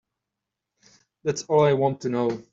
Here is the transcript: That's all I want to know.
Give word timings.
That's 1.23 1.43
all 1.43 1.63
I 1.63 1.73
want 1.73 2.01
to 2.01 2.09
know. 2.09 2.43